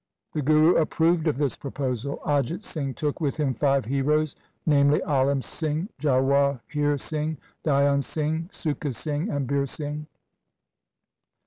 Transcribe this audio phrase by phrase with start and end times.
[0.33, 2.21] The Guru approved of this proposal.
[2.25, 4.35] Ajit Singh took with him five heroes,
[4.65, 10.07] namely, Alim Singh, Jawahir Singh, Dhyan Singh, Sukha Singh, and Bir Singh.